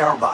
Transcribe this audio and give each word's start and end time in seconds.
our 0.00 0.16
bodies? 0.16 0.33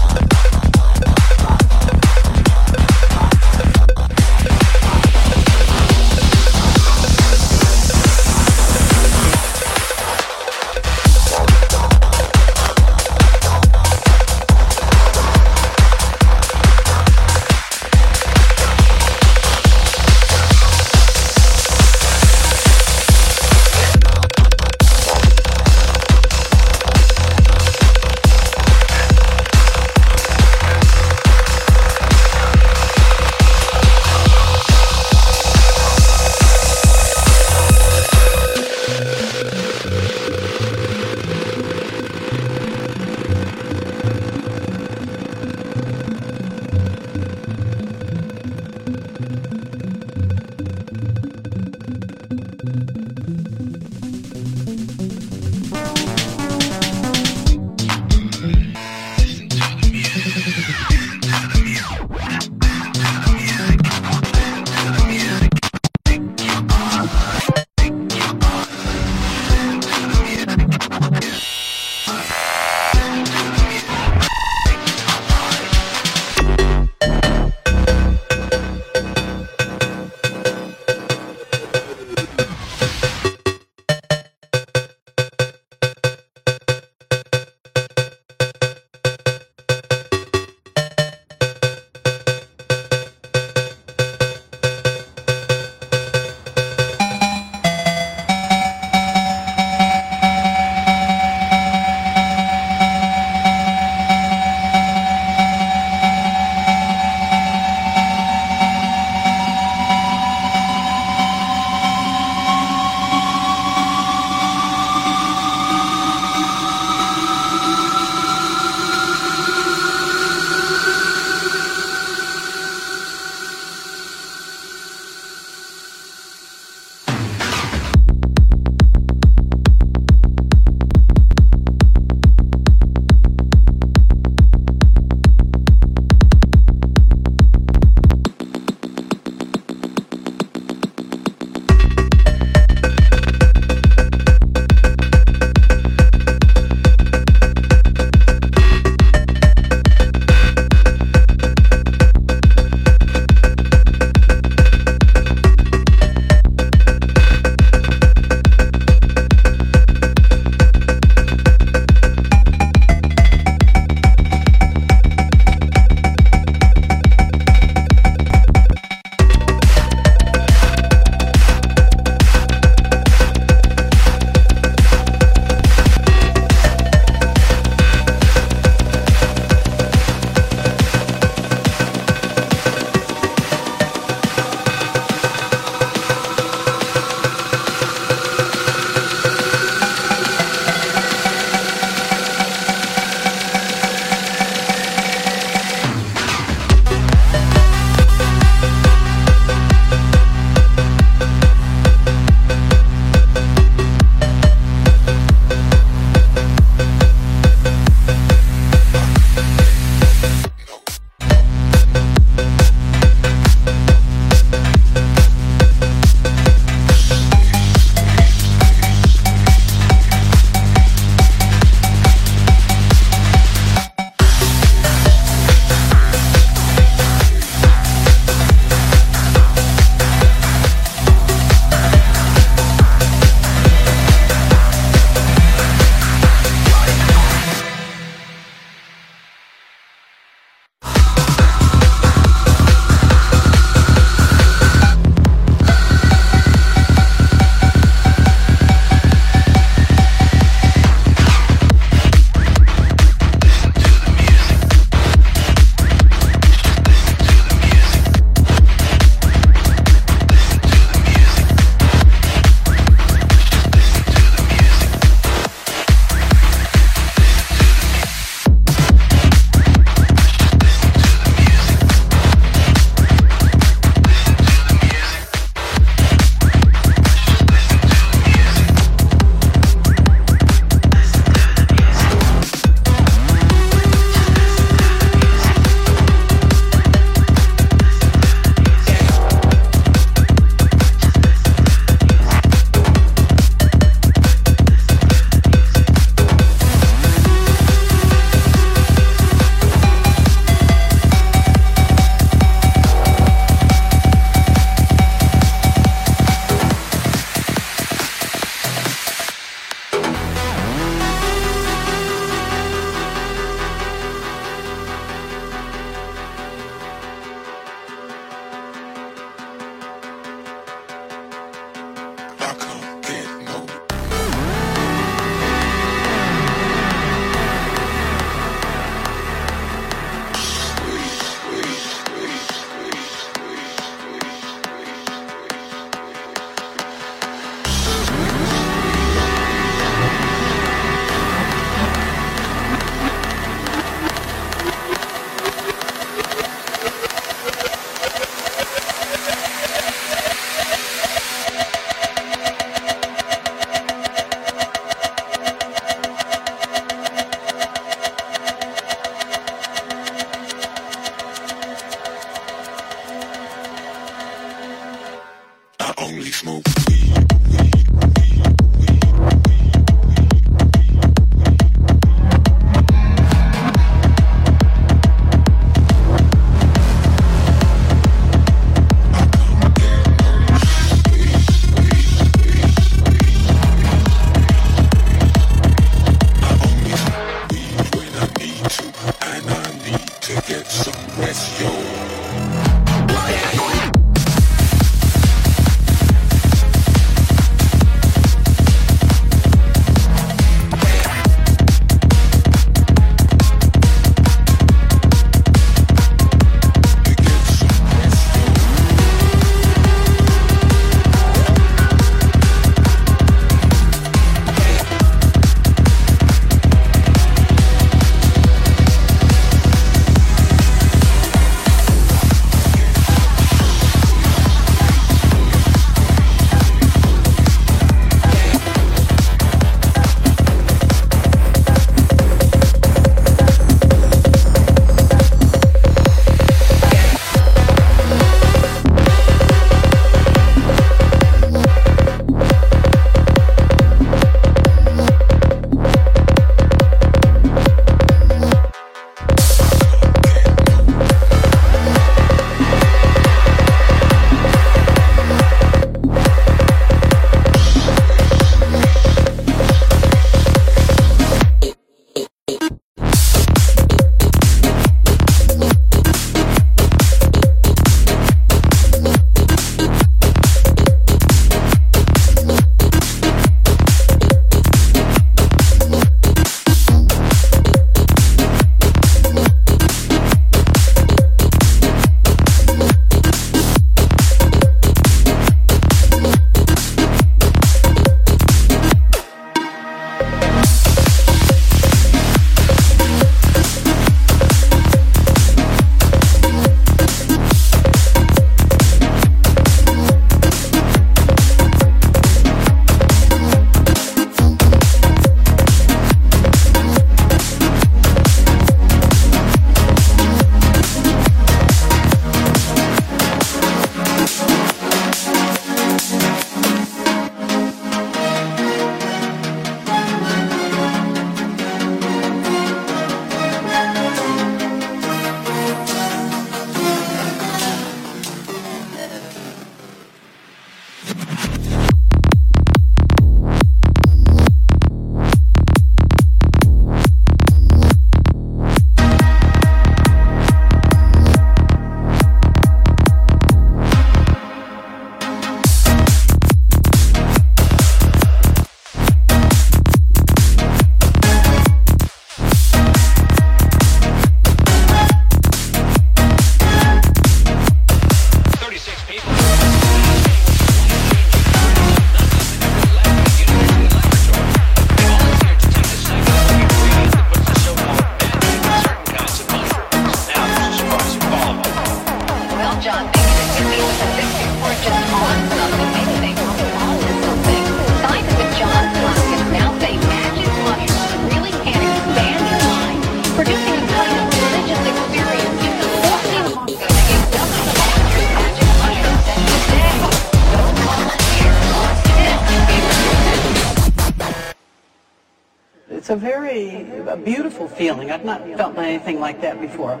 Anything 599.06 599.20
like 599.20 599.40
that 599.40 599.60
before. 599.60 600.00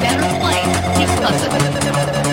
better 0.00 0.40
place. 0.40 2.25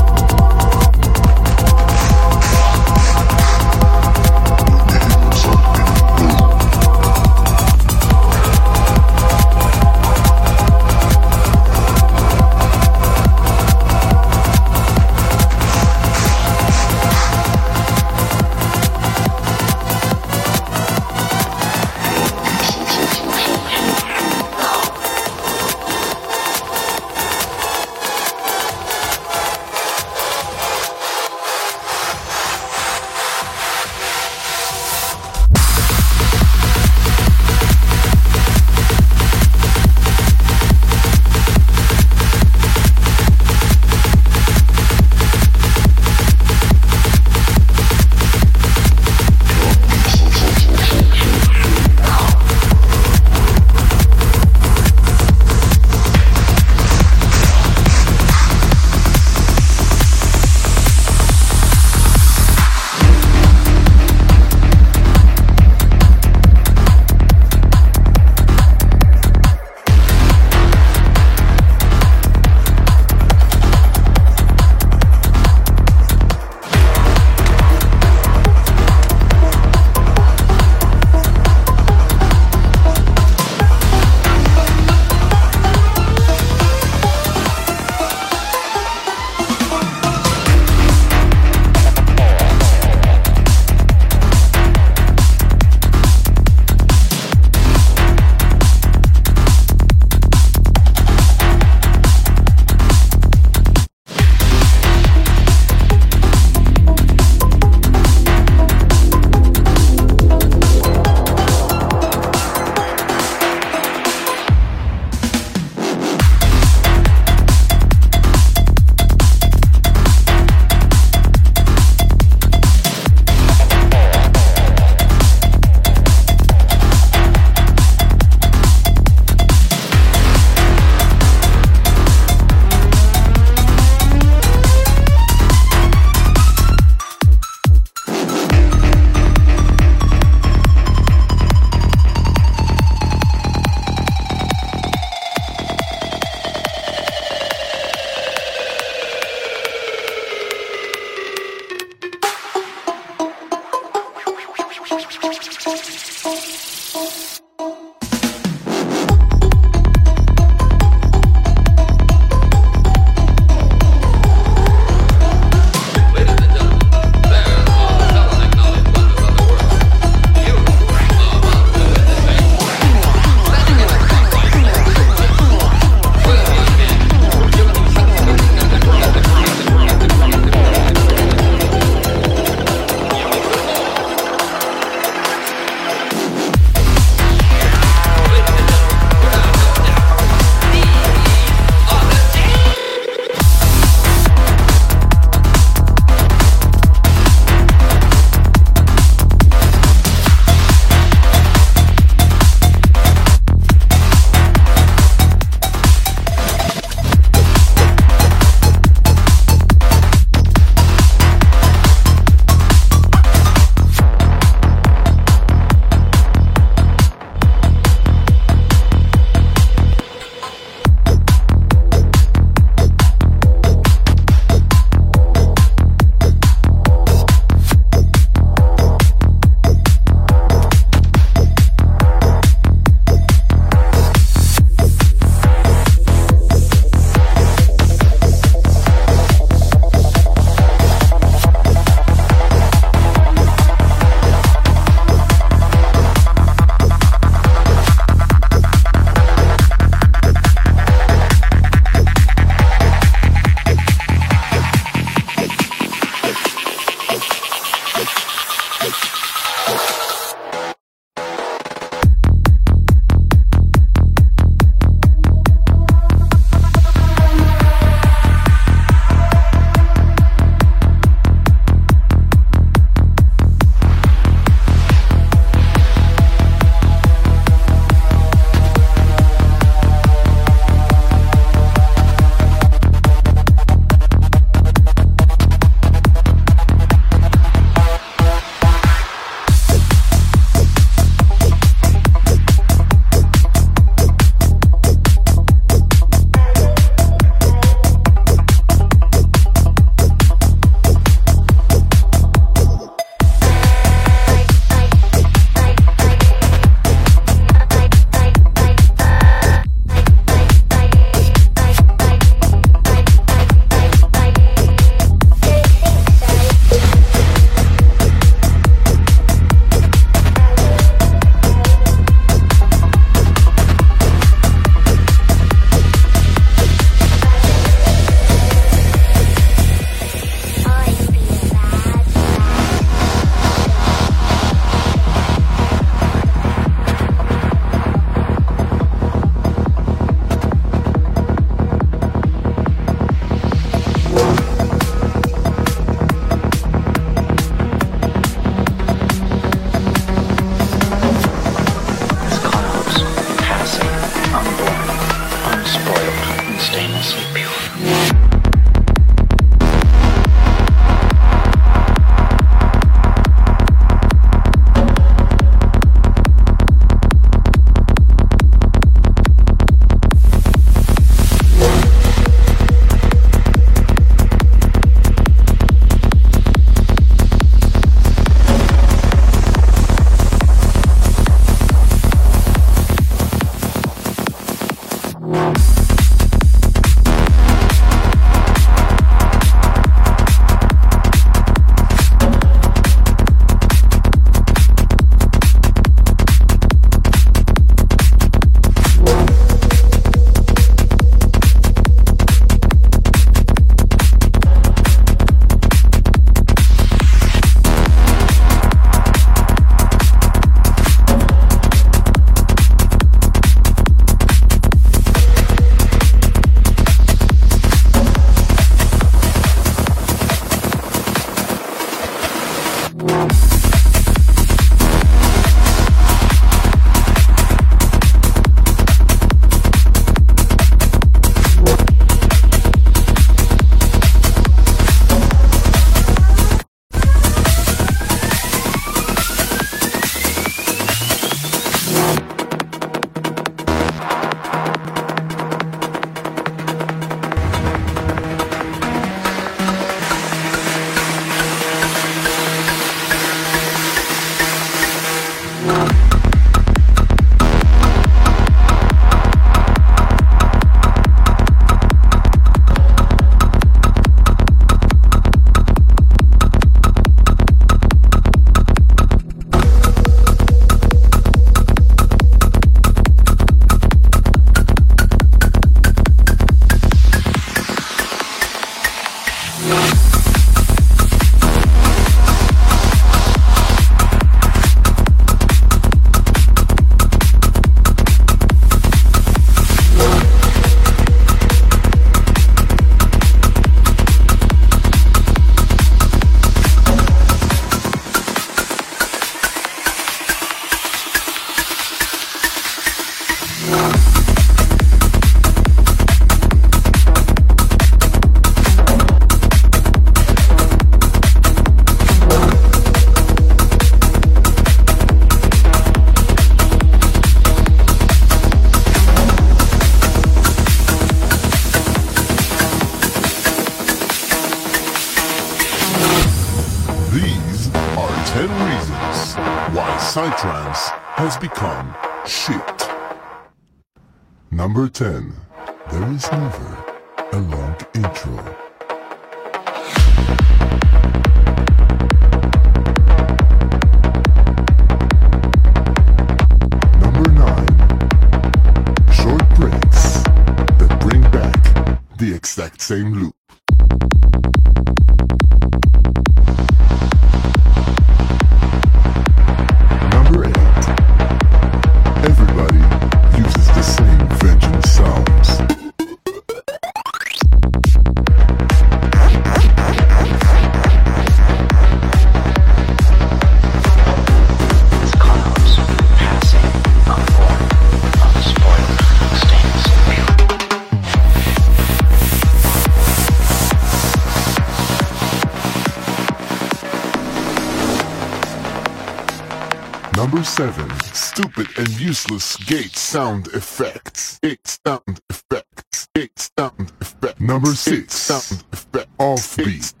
seven 590.61 590.91
stupid 591.11 591.67
and 591.79 591.89
useless 591.99 592.55
gate 592.65 592.95
sound 592.95 593.47
effects. 593.47 594.39
Eight 594.43 594.59
sound 594.85 595.19
effects. 595.27 596.07
Eight 596.15 596.37
sound 596.37 596.91
effects. 597.01 597.41
Number 597.41 597.73
six 597.73 598.13
sound 598.13 598.63
effect 598.71 599.09
offbeat. 599.17 600.00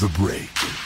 the 0.00 0.08
break. 0.08 0.85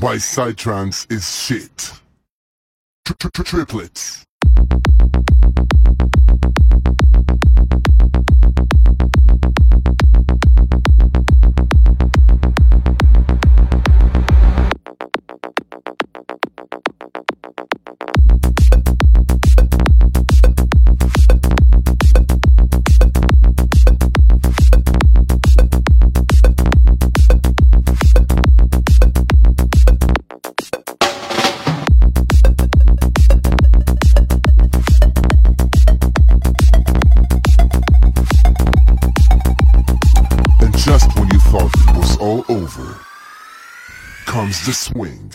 it 0.00 0.04
was 0.04 0.24
is 1.10 1.28
shit. 1.28 1.92
comes 3.04 4.24
the 44.68 44.74
swing. 44.74 45.27